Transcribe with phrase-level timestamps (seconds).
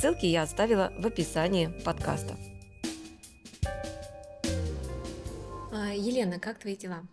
[0.00, 2.34] Ссылки я оставила в описании подкаста.
[5.72, 7.06] А, Елена, как твои дела?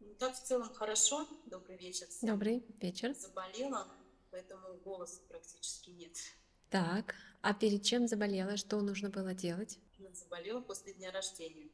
[0.00, 1.26] Ну, так в целом хорошо.
[1.46, 2.08] Добрый вечер.
[2.08, 2.28] Всем.
[2.28, 3.14] Добрый вечер.
[3.14, 3.88] Заболела,
[4.30, 6.14] поэтому голоса практически нет.
[6.68, 8.58] Так, а перед чем заболела?
[8.58, 9.78] Что нужно было делать?
[10.12, 11.70] Заболела после дня рождения.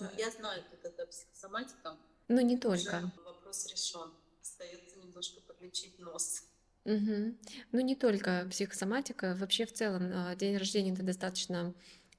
[0.00, 1.96] Ну, я знаю, как это психосоматика.
[2.26, 3.12] Ну, не только.
[3.24, 4.12] вопрос решен.
[4.42, 6.47] Остается немножко подлечить нос.
[6.88, 7.34] Угу.
[7.72, 11.74] Ну, не только психосоматика, вообще в целом а, день рождения это достаточно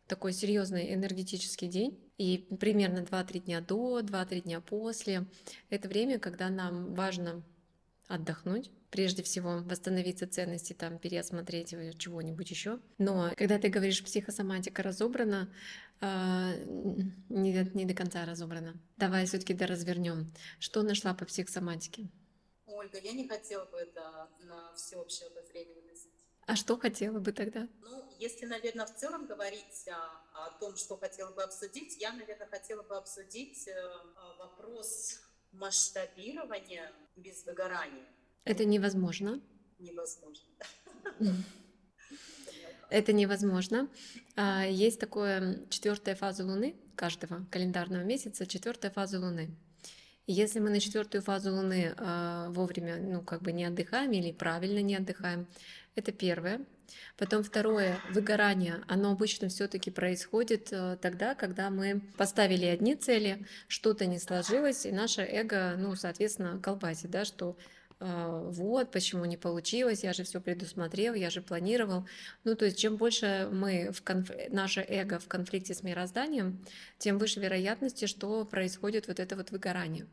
[0.06, 2.00] такой серьезный энергетический день.
[2.18, 5.26] И примерно 2-3 дня до, 2-3 дня после.
[5.70, 7.42] Это время, когда нам важно
[8.08, 12.80] отдохнуть, прежде всего восстановиться ценности, там, переосмотреть чего-нибудь еще.
[12.98, 15.50] Но когда ты говоришь психосоматика разобрана,
[16.02, 16.66] э,
[17.30, 18.76] не, не до конца разобрана.
[18.98, 20.32] Давай все-таки доразвернем.
[20.60, 22.10] Что нашла по психосоматике?
[22.80, 26.14] Ольга, я не хотела бы это на всеобщее обозрение выносить.
[26.48, 27.68] А что хотела бы тогда?
[27.82, 32.48] Ну, если, наверное, в целом говорить о, о том, что хотела бы обсудить, я, наверное,
[32.48, 33.74] хотела бы обсудить э,
[34.40, 35.20] вопрос
[35.52, 38.06] масштабирования без выгорания.
[38.46, 39.42] Это невозможно.
[39.78, 40.46] Невозможно.
[42.90, 43.90] Это невозможно.
[44.38, 49.56] А, есть такое четвертая фаза Луны каждого календарного месяца, четвертая фаза Луны.
[50.32, 54.80] Если мы на четвертую фазу Луны э, вовремя, ну, как бы не отдыхаем или правильно
[54.80, 55.48] не отдыхаем,
[55.96, 56.62] это первое.
[57.18, 64.06] Потом второе, выгорание, оно обычно все-таки происходит э, тогда, когда мы поставили одни цели, что-то
[64.06, 67.58] не сложилось, и наше эго, ну, соответственно, колбасит, да, что
[68.00, 72.08] вот, почему не получилось, я же все предусмотрел, я же планировал.
[72.46, 74.32] Ну, то есть, чем больше мы, в конф...
[74.50, 76.64] наше эго в конфликте с мирозданием,
[76.98, 80.08] тем выше вероятности, что происходит вот это вот выгорание.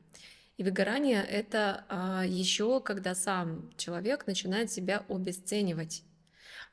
[0.56, 6.02] И выгорание— это а, еще когда сам человек начинает себя обесценивать.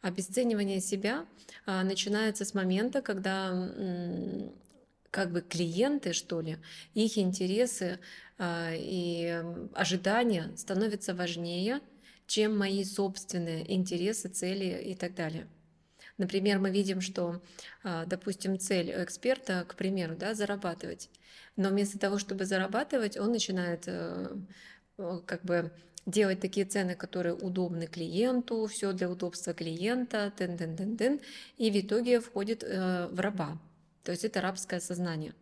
[0.02, 1.26] Обесценивание себя
[1.66, 3.52] а, начинается с момента, когда
[5.14, 6.58] как бы клиенты, что ли,
[6.96, 8.00] их интересы
[8.40, 9.44] а, и
[9.76, 11.82] ожидания становятся важнее,
[12.26, 15.48] чем мои собственные интересы, цели и так далее.
[16.18, 17.44] Например, мы видим, что,
[17.84, 21.12] а, допустим, цель эксперта, к примеру, да, зарабатывать.
[21.58, 24.36] Но вместо того, чтобы зарабатывать, он начинает э,
[25.28, 25.72] как бы
[26.08, 31.22] делать такие цены, которые удобны клиенту, все для удобства клиента, тын -тын -тын -тын,
[31.60, 33.60] и в итоге входит э, в раба.
[34.04, 35.34] То есть это рабское сознание.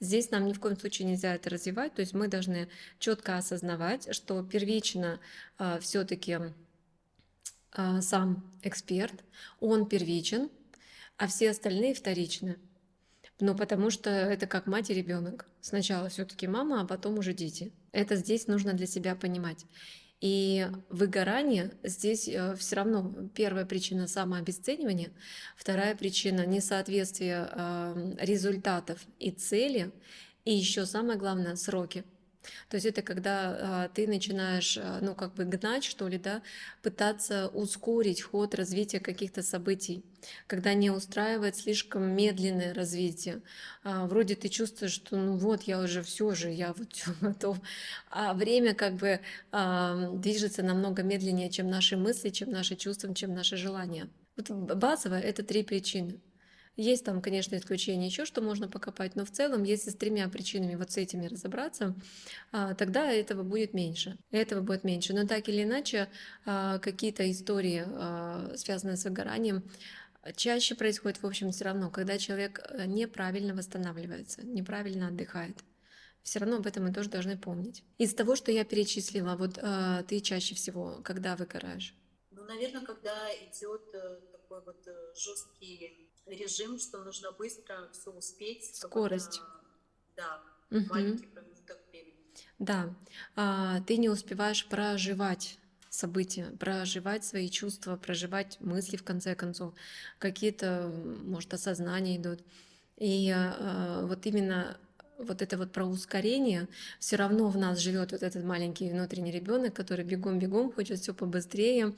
[0.00, 2.68] Здесь нам ни в коем случае нельзя это развивать, то есть мы должны
[2.98, 5.20] четко осознавать, что первично
[5.58, 6.38] э, все-таки
[7.76, 9.22] э, сам эксперт,
[9.60, 10.50] он первичен,
[11.18, 12.56] а все остальные вторичны.
[13.40, 15.46] Ну, потому что это как мать и ребенок.
[15.60, 17.72] Сначала все-таки мама, а потом уже дети.
[17.92, 19.66] Это здесь нужно для себя понимать.
[20.20, 25.12] И выгорание здесь э, все равно первая причина самообесценивания,
[25.56, 29.90] вторая причина несоответствие эм, результатов и цели,
[30.44, 32.04] и еще самое главное сроки.
[32.68, 36.42] То есть это когда а, ты начинаешь, а, ну, как бы гнать, что ли, да,
[36.82, 40.04] пытаться ускорить ход развития каких-то событий,
[40.46, 43.42] когда не устраивает слишком медленное развитие.
[43.82, 47.58] А, вроде ты чувствуешь, что, ну вот, я уже все же, я вот все готов.
[48.10, 49.20] А время как бы
[49.52, 54.08] а, движется намного медленнее, чем наши мысли, чем наши чувства, чем наши желания.
[54.36, 56.20] Вот базово это три причины.
[56.80, 60.76] Есть там, конечно, исключения еще, что можно покопать, но в целом, если с тремя причинами
[60.76, 61.94] вот с этими разобраться,
[62.52, 64.16] а, тогда этого будет меньше.
[64.30, 65.12] Этого будет меньше.
[65.12, 66.08] Но так или иначе,
[66.46, 69.62] а, какие-то истории, а, связанные с выгоранием,
[70.36, 75.58] чаще происходит, в общем, все равно, когда человек э, неправильно восстанавливается, неправильно отдыхает.
[76.22, 77.84] Все равно об этом мы тоже должны помнить.
[77.98, 79.58] Из того, что я перечислила, вот
[80.08, 81.94] ты чаще всего, когда выгораешь?
[82.30, 88.74] Ну, наверное, когда идет э, такой вот э, жесткий режим, что нужно быстро все успеть.
[88.74, 89.40] Скорость.
[90.16, 90.84] Да, угу.
[90.90, 92.14] маленький промежуток времени.
[92.58, 92.94] Да,
[93.36, 99.74] а, ты не успеваешь проживать события, проживать свои чувства, проживать мысли в конце концов,
[100.18, 100.92] какие-то,
[101.24, 102.40] может, осознания идут.
[102.96, 104.78] И а, вот именно
[105.26, 106.68] вот это вот про ускорение,
[106.98, 111.94] все равно в нас живет вот этот маленький внутренний ребенок, который бегом-бегом хочет все побыстрее,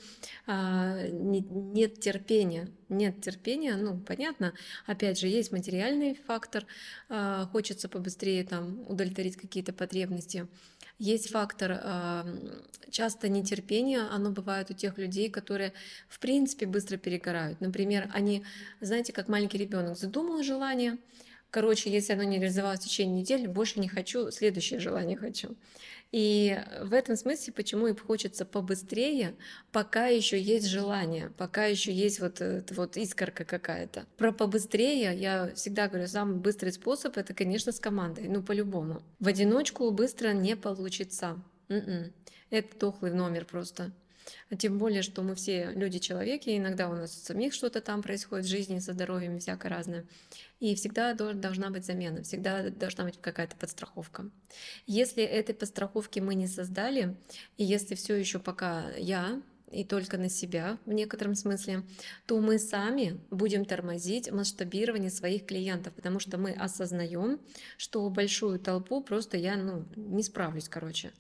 [0.47, 4.53] а, нет терпения, нет терпения, ну, понятно,
[4.87, 6.67] опять же, есть материальный фактор,
[7.09, 10.47] а, хочется побыстрее там удовлетворить какие-то потребности,
[10.99, 12.27] есть фактор а,
[12.91, 15.73] часто нетерпения, оно бывает у тех людей, которые
[16.09, 17.61] в принципе быстро перегорают.
[17.61, 18.45] Например, они,
[18.81, 20.99] знаете, как маленький ребенок задумал желание,
[21.53, 25.55] короче, если оно не реализовалось в течение недели, больше не хочу, следующее желание хочу.
[26.11, 29.35] И в этом смысле, почему им хочется побыстрее,
[29.71, 34.07] пока еще есть желание, пока еще есть вот, вот искорка какая-то.
[34.17, 39.03] Про побыстрее я всегда говорю, самый быстрый способ это, конечно, с командой, ну по-любому.
[39.21, 41.43] В одиночку быстро не получится.
[41.69, 42.13] М-м.
[42.51, 43.93] Это дохлый номер просто.
[44.51, 48.49] А тем более, что мы все люди-человеки, иногда у нас самих что-то там происходит в
[48.49, 50.05] жизни со здоровьем, всякое разное.
[50.61, 54.31] И всегда должна быть замена, всегда должна быть какая-то подстраховка.
[54.87, 57.17] Если этой подстраховки мы не создали,
[57.57, 59.43] и если все еще пока я
[59.73, 61.83] и только на себя в некотором смысле,
[62.27, 67.41] то мы сами будем тормозить масштабирование своих клиентов, потому что мы осознаем,
[67.79, 71.13] что большую толпу просто я ну, не справлюсь, короче.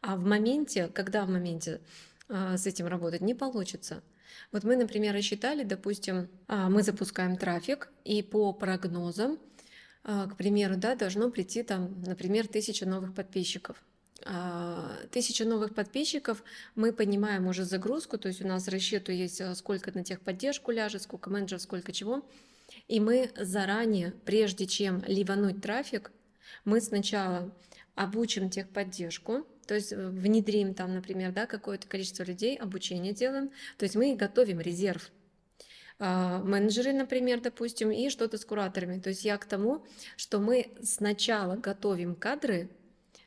[0.00, 1.80] А в моменте, когда в моменте
[2.28, 4.02] с этим работать не получится.
[4.52, 9.38] Вот мы, например, рассчитали, допустим, а, мы запускаем трафик, и по прогнозам,
[10.04, 13.82] а, к примеру, да, должно прийти там, например, тысяча новых подписчиков.
[15.12, 16.42] Тысяча новых подписчиков,
[16.74, 21.28] мы понимаем уже загрузку, то есть у нас расчету есть, сколько на техподдержку ляжет, сколько
[21.30, 22.26] менеджеров, сколько чего.
[22.88, 26.10] И мы заранее, прежде чем ливануть трафик,
[26.64, 27.54] мы сначала
[27.94, 33.84] обучим техподдержку, то есть э, внедрим там, например, да, какое-то количество людей, обучение делаем, то
[33.84, 35.10] есть мы готовим резерв.
[35.98, 39.00] А, менеджеры, например, допустим, и что-то с кураторами.
[39.00, 39.84] То есть я к тому,
[40.16, 42.68] что мы сначала готовим кадры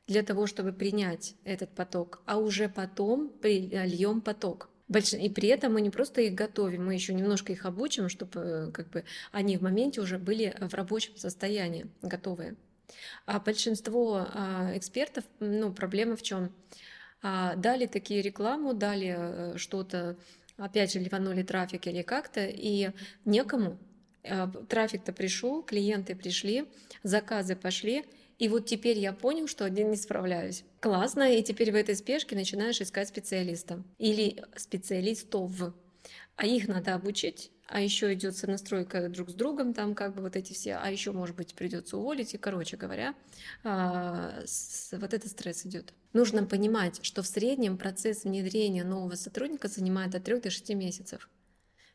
[0.07, 4.69] для того, чтобы принять этот поток, а уже потом прильем поток.
[4.89, 8.71] И при этом мы не просто их готовим, мы еще немножко их обучим, чтобы э,
[8.71, 12.55] как бы, они в моменте уже были в рабочем состоянии, готовые.
[13.25, 16.51] А большинство а, экспертов, ну, проблема в чем?
[17.21, 20.15] А, дали такие рекламу, дали э, что-то,
[20.57, 22.91] опять же, ливанули трафик или как-то, и
[23.25, 23.77] некому.
[24.23, 26.65] А, трафик-то пришел, клиенты пришли,
[27.03, 28.05] заказы пошли,
[28.37, 30.63] и вот теперь я понял, что один не справляюсь.
[30.79, 35.73] Классно, и теперь в этой спешке начинаешь искать специалиста или специалистов.
[36.39, 40.37] А их надо обучить, а еще идет сонастройка друг с другом, там как бы вот
[40.37, 43.13] эти все, а еще, может быть, придется уволить, и, короче говоря,
[43.65, 44.39] а,
[44.93, 45.93] вот этот стресс идет.
[46.13, 51.29] Нужно понимать, что в среднем процесс внедрения нового сотрудника занимает от 3 до 6 месяцев.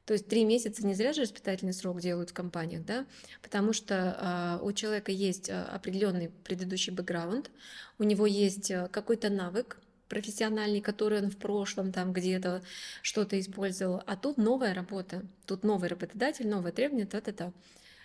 [0.05, 3.07] То есть три месяца не зря же испытательный срок делают в компаниях, да,
[3.41, 7.51] потому что э, у человека есть определенный предыдущий бэкграунд,
[7.99, 9.79] у него есть какой-то навык,
[10.15, 12.63] профессиональный, который он в прошлом там где-то
[13.03, 17.53] что-то использовал, а тут новая работа, тут новый работодатель, новые требования, та-та-та.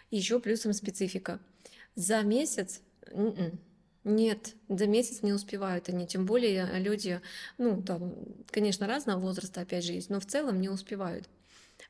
[0.10, 1.40] Еще плюсом специфика.
[1.94, 3.60] За месяц м-м,
[4.04, 7.22] нет, за месяц не успевают они, тем более люди,
[7.60, 8.16] ну, там,
[8.50, 11.30] конечно, разного возраста, опять же, есть, но в целом не успевают.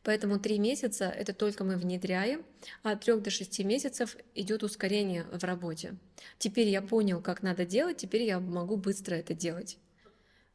[0.03, 2.45] Поэтому три месяца это только мы внедряем,
[2.83, 5.95] а от трех до шести месяцев идет ускорение в работе.
[6.37, 9.77] Теперь я понял, как надо делать, теперь я могу быстро это делать.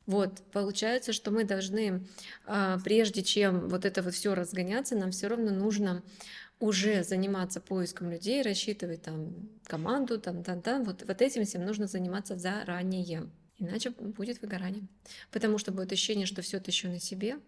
[0.06, 2.06] Вот, получается, что мы должны,
[2.46, 6.02] а, прежде чем вот это вот все разгоняться, нам все равно нужно
[6.60, 10.84] уже заниматься поиском людей, рассчитывать там команду, там, там, там.
[10.84, 13.30] Вот, вот этим всем нужно заниматься заранее.
[13.58, 14.86] Иначе будет выгорание.
[15.30, 17.38] Потому что будет ощущение, что все тащу на себе,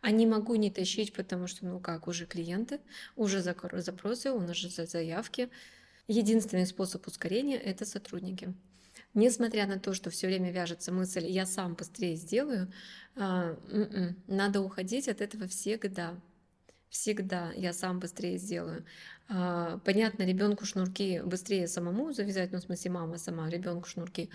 [0.00, 2.80] а не могу не тащить, потому что, ну как, уже клиенты,
[3.14, 5.50] уже запросы, у нас же заявки.
[6.08, 8.54] Единственный способ ускорения– это сотрудники.
[9.16, 12.70] Несмотря на то, что все время вяжется мысль «я сам быстрее сделаю»,
[13.16, 16.20] а, м-м, надо уходить от этого всегда.
[16.90, 18.84] Всегда я сам быстрее сделаю.
[19.30, 24.28] А, понятно, ребенку шнурки быстрее самому завязать, ну, в смысле, мама сама ребенку шнурки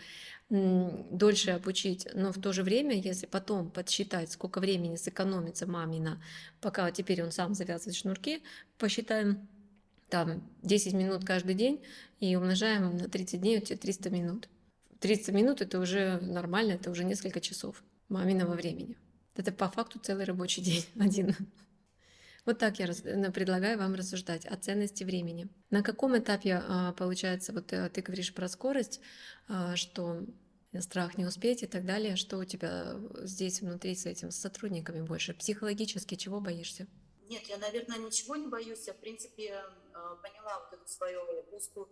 [0.50, 6.20] дольше обучить, но в то же время, если потом подсчитать, сколько времени сэкономится мамина,
[6.60, 8.42] пока теперь он сам завязывает шнурки,
[8.80, 9.48] посчитаем
[10.10, 11.84] там 10 минут каждый день
[12.20, 14.50] и умножаем на 30 дней, у тебя 300 минут.
[15.02, 18.98] 30 минут это уже нормально, это уже несколько часов маминого времени.
[19.36, 21.36] Это по факту целый рабочий день один.
[22.46, 25.50] Вот так я э, предлагаю вам рассуждать о ценности времени.
[25.70, 29.00] На каком этапе, а, получается, вот э, ты говоришь про скорость,
[29.48, 30.26] а, что
[30.80, 35.02] страх не успеть и так далее, что у тебя здесь внутри с этим, с сотрудниками
[35.02, 35.34] больше?
[35.34, 36.88] Психологически чего боишься?
[37.28, 38.86] Нет, я, наверное, ничего не боюсь.
[38.88, 39.62] Я, в принципе, э,
[40.22, 41.88] поняла вот эту свою узкую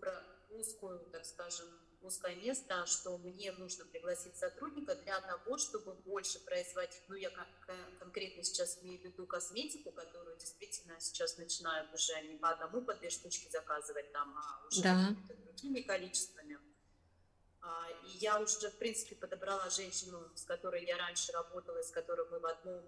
[0.49, 1.67] узкую, так скажем,
[2.01, 7.29] узкое место, что мне нужно пригласить сотрудника для того, чтобы больше производить, ну я
[7.99, 12.93] конкретно сейчас имею в виду косметику, которую действительно сейчас начинают уже не по одному, по
[12.95, 15.15] две штучки заказывать там, а уже да.
[15.27, 16.57] другими количествами.
[17.61, 22.27] А, и я уже, в принципе, подобрала женщину, с которой я раньше работала, с которой
[22.29, 22.81] мы в одном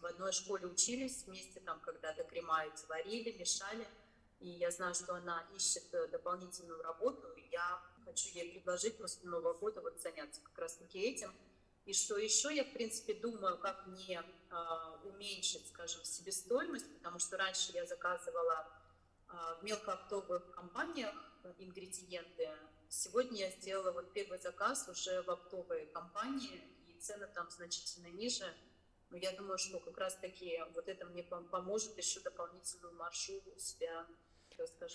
[0.00, 3.86] в одной школе учились вместе, там когда-то крема варили, мешали.
[4.42, 7.32] И я знаю, что она ищет э, дополнительную работу.
[7.52, 11.32] Я хочу ей предложить после Нового года вот заняться как раз-таки этим.
[11.84, 14.54] И что еще я, в принципе, думаю, как мне э,
[15.04, 18.66] уменьшить, скажем, себестоимость, потому что раньше я заказывала
[19.28, 21.14] э, в мелкооптовых компаниях
[21.58, 22.50] ингредиенты.
[22.88, 28.52] Сегодня я сделала вот первый заказ уже в оптовой компании, и цены там значительно ниже.
[29.10, 34.06] Но я думаю, что как раз-таки вот это мне поможет еще дополнительную маржу себя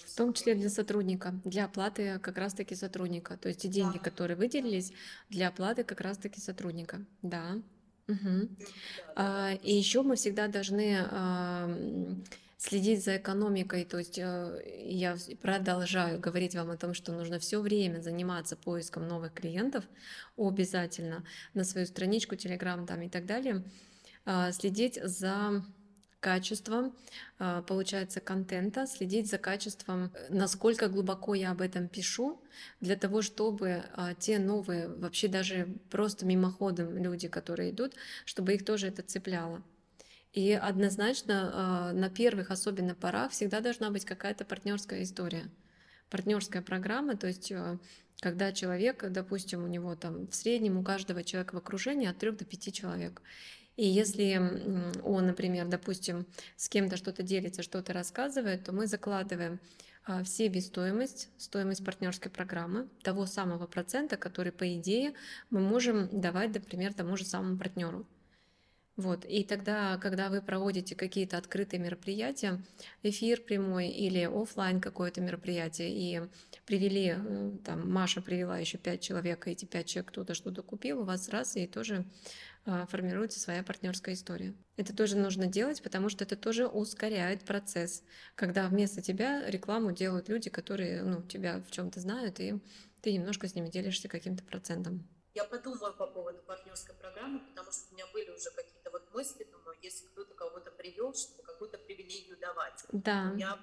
[0.06, 3.38] в том числе для сотрудника, для оплаты как раз-таки сотрудника.
[3.38, 4.04] То есть те деньги, да.
[4.04, 4.92] которые выделились
[5.30, 7.06] для оплаты как раз-таки сотрудника.
[7.22, 7.62] Да.
[8.08, 8.50] Угу.
[9.16, 11.70] А, и еще мы всегда должны а,
[12.58, 13.86] следить за экономикой.
[13.86, 19.08] То есть а, я продолжаю говорить вам о том, что нужно все время заниматься поиском
[19.08, 19.84] новых клиентов
[20.38, 23.64] обязательно на свою страничку, Telegram там и так далее
[24.28, 25.64] а, следить за
[26.20, 26.96] качеством,
[27.40, 32.42] а, получается, контента, следить за качеством, насколько глубоко я об этом пишу,
[32.82, 37.94] для того, чтобы а, те новые, вообще даже просто мимоходом люди, которые идут,
[38.26, 39.64] чтобы их тоже это цепляло.
[40.34, 45.50] И однозначно на первых, особенно порах, всегда должна быть какая-то партнерская история,
[46.10, 47.52] партнерская программа, то есть
[48.20, 52.32] когда человек, допустим, у него там в среднем у каждого человека в окружении от 3
[52.32, 53.22] до 5 человек.
[53.78, 54.42] И если
[55.04, 59.60] он, например, допустим, с кем-то что-то делится, что-то рассказывает, то мы закладываем
[60.04, 65.14] а, в себестоимость, стоимость партнерской программы, того самого процента, который, по идее,
[65.52, 68.06] мы можем давать, например, тому же самому партнеру.
[68.98, 69.26] Вот.
[69.26, 72.60] И тогда, когда вы проводите какие-то открытые мероприятия,
[73.04, 76.22] эфир прямой или офлайн какое-то мероприятие, и
[76.66, 81.02] привели, э, там, Маша привела еще пять человек, и эти пять человек кто-то что-то купил,
[81.02, 82.06] у вас раз, и тоже
[82.66, 84.56] а, формируется своя партнерская история.
[84.78, 88.04] Это тоже нужно делать, потому что это тоже ускоряет процесс,
[88.36, 92.56] когда вместо тебя рекламу делают люди, которые ну, тебя в чем-то знают, и
[93.02, 95.08] ты немножко с ними делишься каким-то процентом.
[95.38, 99.46] Я подумаю по поводу партнерской программы, потому что у меня были уже какие-то вот мысли,
[99.52, 102.84] думаю, если кто-то кого-то привел, чтобы какую-то привилегию давать.
[102.92, 103.36] Да.
[103.38, 103.60] Я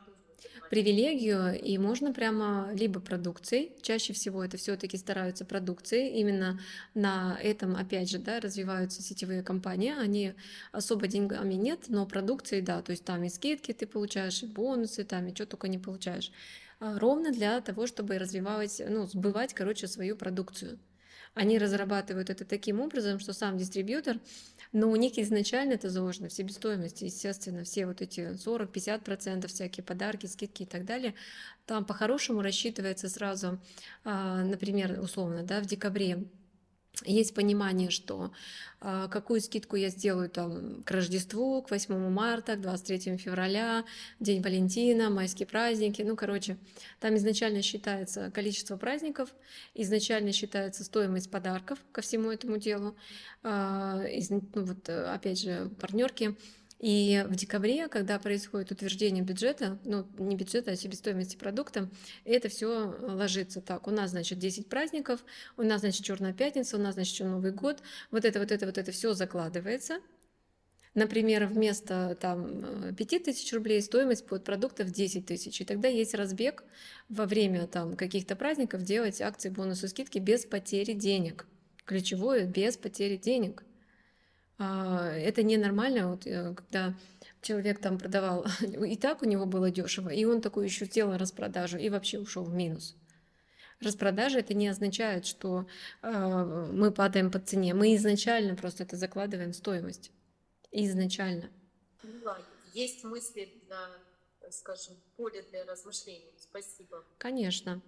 [0.71, 6.61] привилегию, и можно прямо либо продукцией, чаще всего это все-таки стараются продукции, именно
[6.95, 10.35] на этом, опять же, да, развиваются сетевые компании, они
[10.71, 15.03] особо деньгами нет, но продукции, да, то есть там и скидки ты получаешь, и бонусы,
[15.03, 16.31] там и что только не получаешь,
[16.79, 20.79] а ровно для того, чтобы развивать, ну, сбывать, короче, свою продукцию.
[21.35, 24.19] Они разрабатывают это таким образом, что сам дистрибьютор
[24.75, 30.27] но у них изначально это заложено в себестоимости, естественно, все вот эти 40-50%, всякие подарки,
[30.27, 31.15] скидки и так далее.
[31.65, 33.61] Там по-хорошему рассчитывается сразу,
[34.03, 36.25] а, например, условно, да, в декабре
[37.05, 38.31] есть понимание, что
[38.81, 43.85] э, какую скидку я сделаю там к Рождеству, к 8 марта, к 23 февраля,
[44.21, 46.03] День Валентина, майские праздники.
[46.03, 46.57] Ну, короче,
[47.01, 49.35] там изначально считается количество праздников,
[49.75, 52.97] изначально считается стоимость подарков ко всему этому делу.
[53.43, 56.37] Э, из, ну, вот, опять же, партнерки
[56.79, 61.89] и в декабре, когда происходит утверждение бюджета, ну не бюджета, а себестоимости продукта,
[62.25, 63.87] это все ложится так.
[63.87, 65.25] У нас, значит, 10 праздников,
[65.57, 67.83] у нас, значит, Черная пятница, у нас, значит, Новый год.
[68.11, 70.01] Вот это, вот это, вот это все закладывается.
[70.95, 75.61] Например, вместо там 5 тысяч рублей стоимость под продуктов 10 тысяч.
[75.61, 76.65] И тогда есть разбег
[77.09, 81.47] во время там каких-то праздников делать акции, бонусы, скидки без потери денег.
[81.85, 83.65] Ключевое– без потери денег–
[84.59, 86.95] это ненормально, вот, э, когда
[87.43, 91.79] человек там продавал, и так у него было дешево, и он такой еще сделал распродажу
[91.79, 92.97] и вообще ушел в минус.
[93.81, 95.67] Распродажа это не означает, что
[96.03, 97.75] э, мы падаем по цене.
[97.75, 100.13] Мы изначально просто это закладываем в стоимость.
[100.71, 101.51] Изначально.
[102.73, 106.33] Есть мысли для, скажем, поле для размышлений.
[106.39, 107.05] Спасибо.
[107.19, 107.83] Конечно.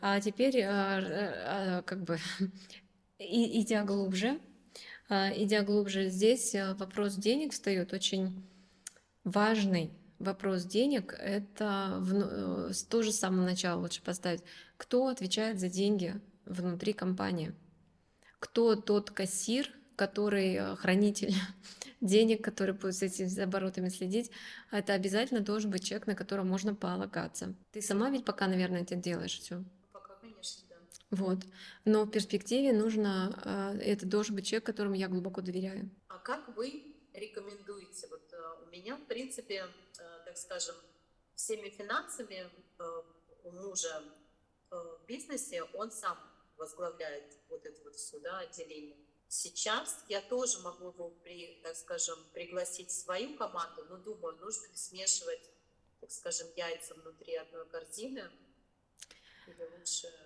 [0.00, 2.18] А теперь, э, э, как бы,
[3.18, 4.51] идя глубже, а,
[5.12, 8.42] идя глубже здесь, э, вопрос денег встает очень
[9.24, 9.90] важный.
[10.18, 14.42] Вопрос денег— это в, э, тоже с самого начала лучше поставить.
[14.76, 17.52] Кто отвечает за деньги внутри компании?
[18.38, 21.34] Кто тот кассир, который э, хранитель
[22.00, 24.30] денег, который будет с этими оборотами следить,
[24.70, 27.54] это обязательно должен быть человек, на которого можно полагаться.
[27.72, 29.62] Ты сама ведь пока, наверное, это делаешь все.
[31.12, 31.38] Вот.
[31.84, 35.90] Но в перспективе нужно, а, это должен быть человек, которому я глубоко доверяю.
[36.08, 38.08] А как вы рекомендуете?
[38.08, 39.66] Вот э, у меня, в принципе,
[39.98, 40.74] э, так скажем,
[41.34, 42.46] всеми финансами
[43.44, 44.02] у мужа
[44.70, 46.18] в бизнесе он сам
[46.56, 48.96] возглавляет вот это вот все, да, отделение.
[49.28, 54.66] Сейчас я тоже могу его, при, так скажем, пригласить в свою команду, но думаю, нужно
[54.74, 55.50] смешивать,
[56.00, 58.30] так скажем, яйца внутри одной корзины.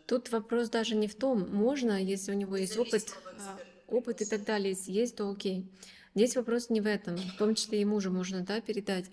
[0.06, 4.24] Тут вопрос даже не в том, можно, если у него есть опыт, а, опыт и
[4.24, 5.66] так далее, если есть, то окей.
[6.14, 9.06] Здесь вопрос не в этом, в том числе и мужу можно да, передать.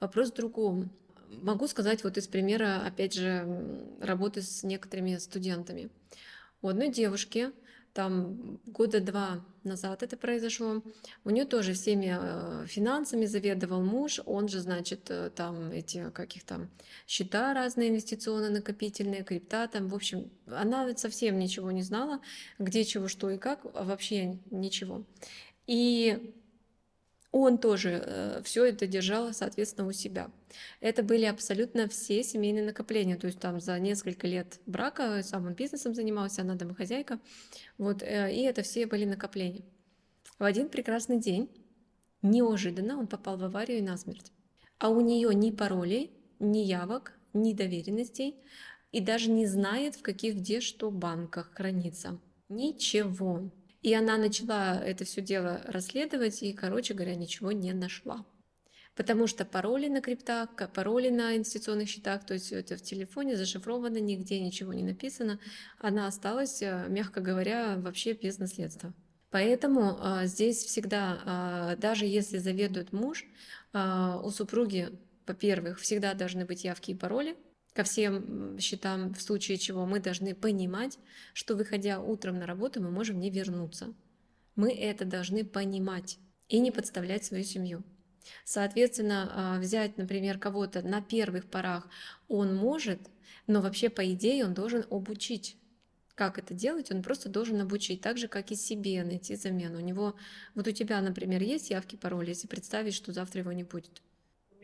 [0.00, 0.90] Вопрос в другом.
[1.28, 5.88] Могу сказать вот из примера, опять же, работы с некоторыми студентами.
[6.62, 7.52] У одной девушки,
[7.92, 10.82] там года два назад это произошло,
[11.24, 16.44] у нее тоже всеми э, финансами заведовал муж, он же, значит, э, там эти каких
[16.44, 16.68] то
[17.06, 22.20] счета разные инвестиционные, накопительные, крипта, там, в общем, она совсем ничего не знала,
[22.58, 25.04] где чего, что и как, вообще ничего.
[25.66, 26.34] И
[27.32, 30.30] он тоже э, все это держал, соответственно, у себя.
[30.80, 35.54] Это были абсолютно все семейные накопления, то есть там за несколько лет брака сам он
[35.54, 37.20] бизнесом занимался, она домохозяйка,
[37.78, 39.62] вот, э, и это все были накопления.
[40.38, 41.48] В один прекрасный день,
[42.22, 44.32] неожиданно, он попал в аварию и насмерть.
[44.78, 46.10] А у нее ни паролей,
[46.40, 48.36] ни явок, ни доверенностей,
[48.90, 52.18] и даже не знает, в каких где что банках хранится.
[52.48, 53.50] Ничего.
[53.82, 58.26] И она начала это все дело расследовать и, короче говоря, ничего не нашла.
[58.94, 63.98] Потому что пароли на криптах, пароли на инвестиционных счетах, то есть это в телефоне зашифровано,
[63.98, 65.40] нигде ничего не написано,
[65.78, 68.92] она осталась, э, мягко говоря, вообще без наследства.
[69.30, 73.24] Поэтому а, здесь всегда, а, даже если заведует муж,
[73.72, 74.90] а, у супруги,
[75.26, 77.36] во-первых, всегда должны быть явки и пароли,
[77.74, 80.98] ко всем счетам, в случае чего мы должны понимать,
[81.32, 83.94] что выходя утром на работу, мы можем не вернуться.
[84.56, 87.82] Мы это должны понимать и не подставлять свою семью.
[88.44, 91.88] Соответственно, а, взять, например, кого-то на первых порах
[92.28, 93.00] он может,
[93.46, 95.56] но вообще по идее он должен обучить.
[96.14, 99.78] Как это делать, он просто должен обучить, так же, как и себе найти замену.
[99.78, 100.16] У него,
[100.54, 104.02] вот у тебя, например, есть явки, пароли, если представить, что завтра его не будет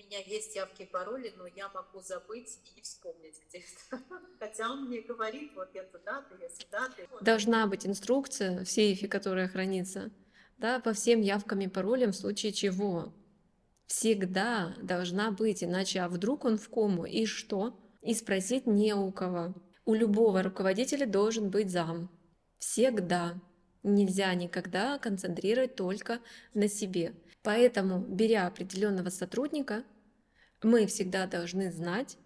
[0.07, 4.03] меня есть явки и пароли, но я могу забыть и не вспомнить где-то.
[4.39, 6.89] Хотя он мне говорит, вот это дата, я сюда.
[7.21, 10.11] Должна быть инструкция в сейфе, которая хранится,
[10.59, 13.13] да, по всем явкам и паролям в случае чего.
[13.87, 17.79] Всегда должна быть, иначе а вдруг он в кому, и что?
[18.03, 19.55] И спросить не у кого.
[19.85, 22.11] У любого руководителя должен быть зам.
[22.59, 23.41] Всегда.
[23.83, 26.19] Нельзя никогда концентрировать только
[26.55, 27.15] на себе.
[27.43, 29.85] Поэтому, беря определенного сотрудника,
[30.67, 32.19] мы всегда должны знать,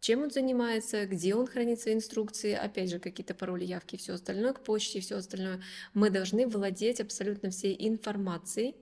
[0.00, 4.52] чем он занимается, где он хранит свои инструкции, опять же, какие-то пароли, явки, все остальное,
[4.52, 5.60] к почте все остальное.
[5.94, 8.76] Мы должны владеть абсолютно всей информацией,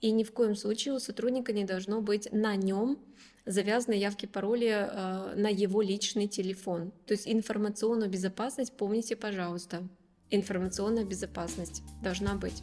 [0.00, 2.98] и ни в коем случае у сотрудника не должно быть на нем
[3.46, 6.92] завязаны явки, пароли э, на его личный телефон.
[7.06, 9.88] То есть информационную безопасность помните, пожалуйста.
[10.30, 12.62] Информационная безопасность должна быть.